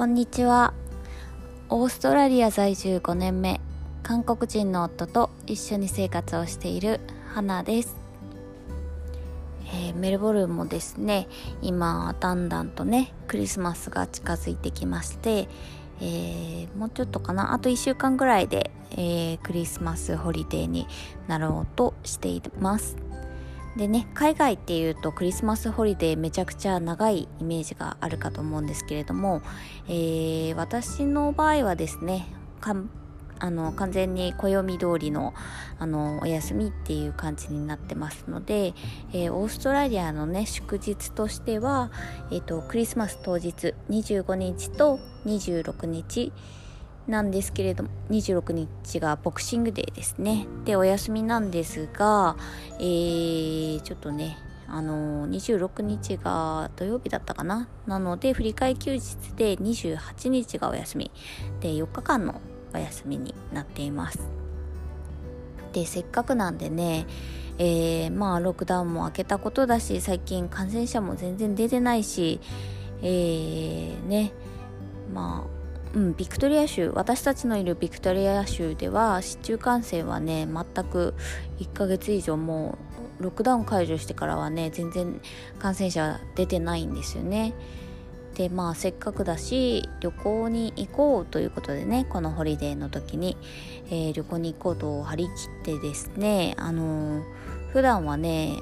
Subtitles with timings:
[0.00, 0.72] こんにちは。
[1.68, 3.60] オーストラリア在住5年目
[4.02, 7.00] 韓国人の夫と一緒に生活をしている
[7.34, 7.94] 花です、
[9.66, 11.28] えー、メルボルンもですね
[11.60, 15.48] 今だんだんとねクリスマスが近づいてきまして、
[16.00, 20.86] えー、もうちょっとかなあと1週間ぐらいで、えー、クリスマスホリデーに
[21.28, 23.09] なろうとしています。
[23.76, 29.42] でね海外っていうとクリスマスホリデーめちゃくちゃ長いイメージがあるかと思うんですけれども、
[29.86, 32.26] えー、私の場合はですね
[33.42, 35.32] あの完全に暦通りの
[35.78, 38.74] あのお休みっていう感じになってますので、
[39.14, 41.90] えー、オーストラリアのね祝日としては、
[42.30, 46.32] えーとクリスマス当日25日と26日
[47.10, 50.46] なんですけれども26日がボクシングデーですね。
[50.64, 52.36] でお休みなんですが、
[52.78, 54.38] えー、ちょっとね
[54.68, 57.68] あの26日が土曜日だったかな。
[57.86, 61.10] なので振り替休日で28日がお休み。
[61.60, 62.40] で4日間の
[62.72, 64.20] お休みになっています。
[65.72, 67.06] でせっかくなんでね
[67.58, 72.40] えー、まあロックダウンも明けたことだし最近感染者も全然出てないし
[73.02, 74.32] えー、ね
[75.12, 75.59] まあ
[75.94, 81.14] うん、ビクトリア州私たちのいるビクトリア州では市中感染はね全く
[81.58, 82.78] 1ヶ月以上も
[83.20, 85.20] うロックダウン解除してからはね全然
[85.58, 87.54] 感染者出てないんですよね。
[88.34, 93.36] でまあせっかくだし旅行に行こうということでねこのホリデーの時に、
[93.90, 95.24] えー、旅行に行こうと張り
[95.64, 97.22] 切ってですねあのー、
[97.72, 98.56] 普段はね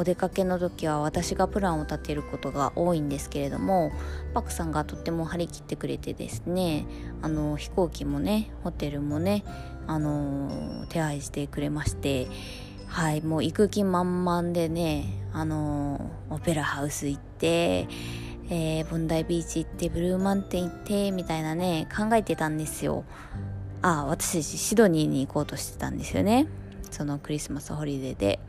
[0.00, 3.92] お出かけの時は私がプランを立てることが多いんですけれども
[4.32, 6.86] パクさんがとっても張り切ってくれてですね
[7.20, 9.44] あの飛行機もねホテルもね
[9.86, 12.28] あの手配してくれまして
[12.86, 17.86] はいもう行く気満々でねあのオペラハウス行って
[18.52, 23.04] えー、ボンダイビーチ行ってブルーマンテン行ってみたいなね考えてたんですよ。
[23.80, 26.48] あ私たちシドニーに行こうとしてたんですよね。
[26.90, 28.40] そのクリスマスホリデーで。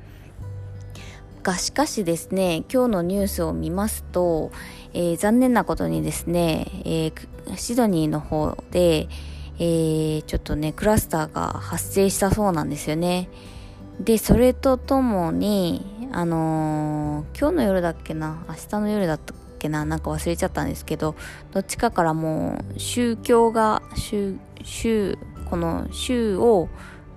[1.41, 4.52] がしかしですね今日のニュースを見ますと、
[4.94, 9.07] えー、残念なことにですね、えー、シドニーの方で、
[9.57, 13.29] えー、ちょっとねクラスターが発生したそうなんですよね。
[14.00, 21.16] でそれとともにあの今日の夜だっけな明日の夜だったっけななんか忘れちゃったんですけど
[21.52, 25.18] どっちかからもう宗教が宗宗
[25.50, 26.69] この宗を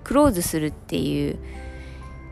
[0.03, 1.39] クローズするっていう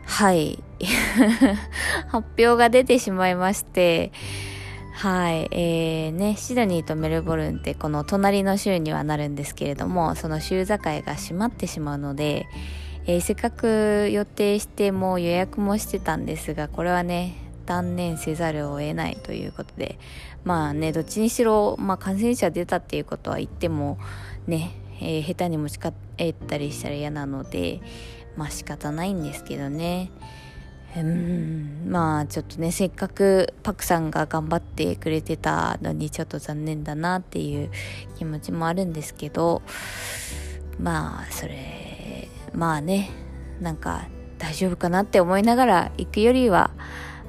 [0.06, 0.63] はい
[2.08, 4.12] 発表が出てしまいまして、
[4.94, 12.46] はい、えー、ね、シドニーとメルボルンってこの隣の州にはなるんですけれども、その州境が閉まってしまうので、
[13.06, 17.34] えー、せっかく予定しても予約もしてたんですが、これはね、
[17.66, 19.98] 断念せざるを得ないということで、
[20.44, 23.98] まあね、どっちにしろ、まあ感染者出たっていうことは言っても、
[24.46, 24.70] ね、
[25.00, 25.88] えー、下手に持ち帰
[26.24, 27.80] ったりしたら嫌なので、
[28.36, 30.10] まあ仕方ないんですけどね。
[30.96, 37.70] うんまあちょっとねせっかくパクさんが頑張ってくれてたのにちょっと残念だなっていう
[38.16, 39.62] 気持ちもあるんですけど
[40.78, 43.10] まあそれまあね
[43.60, 44.06] なんか
[44.38, 46.70] 大丈夫かなって思いながら行くよりは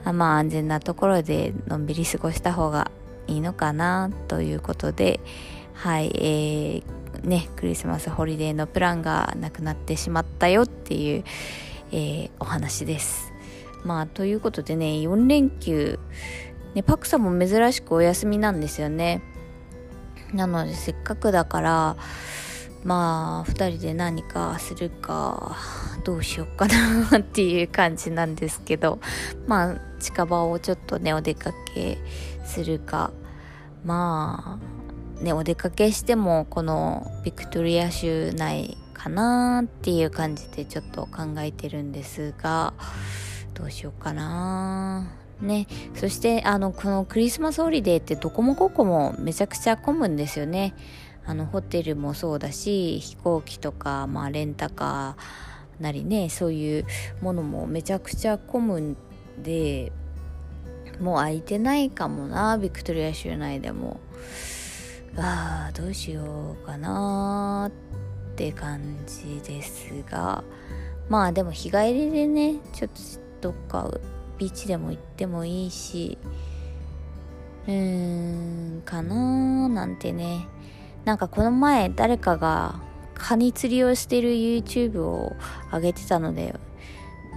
[0.03, 2.91] まあ安全なところでのんびり過ごした方が
[3.27, 5.19] いいのかなということで
[5.73, 11.23] はいえー、ねクリスマスホリデーのプランがなくなってしまったよっていう、
[11.91, 13.34] えー、お話です。
[13.85, 15.99] まあ、ということでね、4連休、
[16.73, 19.21] ね、パクさんも珍しくお休みなんですよね。
[20.33, 21.95] なので、せっかくだから、
[22.83, 25.55] まあ、2人で何かするか、
[26.03, 28.99] どうしようかなっていう感じなんですけど、
[29.45, 31.99] まあ、近場をちょっとね、お出かけ
[32.43, 33.11] するか、
[33.83, 34.59] ま
[35.19, 42.73] あ、ね、お出かけしても、このビクトリア州内かなっていう感じでちょっと考えてるんですが、
[43.65, 45.07] どうしようかな
[45.41, 45.65] ね。
[45.95, 50.75] そして、あの、このクリスマスホリデーってどこもここもめちゃくちゃ混むんですよね。
[51.25, 56.85] あの、ホテルもそうだし、飛行機とか、まあ、レンタカーなりね、そういう
[57.21, 58.97] ものもめちゃくちゃ混むん
[59.41, 59.91] で、
[60.99, 63.99] もう空いてないかもな、ビクトリア州内でも。
[65.17, 70.43] ああ、どうしようかなって感じですが、
[71.09, 73.89] まあでも日帰りでね、ちょっとどっか
[74.37, 76.17] ビーチでも行ってもいいし
[77.67, 80.47] うーんかなーなんてね。
[81.05, 82.81] なんかこの前誰かが
[83.13, 85.35] カニ釣りをしてる YouTube を
[85.71, 86.55] 上げてたので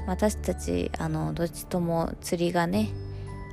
[0.07, 2.89] 私たちあのどっちとも釣りがね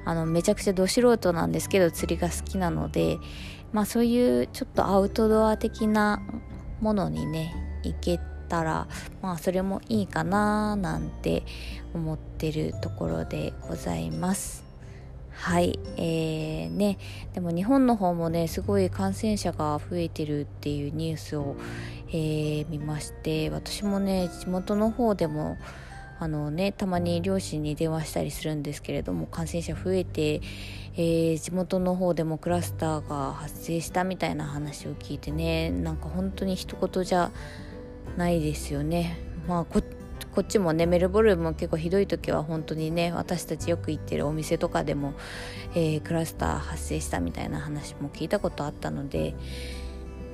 [0.05, 3.17] あのめちゃくちゃど素人なんですけど釣りが好きなので
[3.73, 6.21] まあそういうちょっとアウトドア的な
[6.79, 7.53] ものにね
[7.83, 8.87] 行けてたら
[9.21, 11.43] まあそれもいいかななんて
[11.93, 14.65] 思ってるところでございます。
[15.31, 16.97] はいえーね
[17.33, 21.55] でも日本の方もねすごい感染者が増えてるっていうニュースを、
[22.09, 25.57] えー、見まして私もね地元の方でも
[26.19, 30.41] あのねたまに両親に電話したりするんですけれども感染者増えて、
[30.95, 37.31] えー、地元の方でもクラスターが発生したみたいな話を聞いてねなんか本当に一言じゃ
[38.17, 39.17] ないですよね。
[39.47, 39.81] まあこ
[40.35, 45.13] こっちもねメルボルンも結構ひどい時は本当にね私たちよく行ってるお店とかでも、
[45.75, 49.33] えー、クラスター発生したみたいな話も聞いたことあったので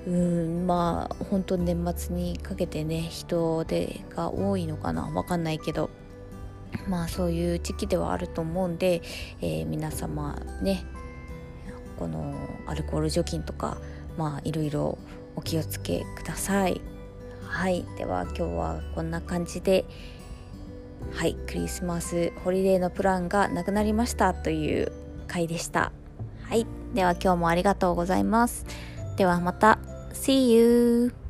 [0.07, 5.91] うんまあ本当年末にかけてね人手が多いのかなわかんないけど
[6.88, 9.03] まあそういう時期ではあると思うんで、
[9.41, 10.83] えー、皆様ね
[12.00, 12.33] この
[12.65, 13.77] アルコール除菌とか
[14.18, 14.97] まあいろいろ
[15.35, 16.90] お気をつけください。
[17.51, 17.86] はい。
[17.98, 19.86] では今日はこんな感じで
[21.12, 21.36] はい。
[21.48, 24.92] クリスマスホリデーのプランがなくなりましたという
[25.27, 25.92] 回でした。
[26.44, 26.65] はい。
[26.94, 28.65] では今日もありがとうございます。
[29.18, 29.80] ではまた。
[30.13, 31.20] See you!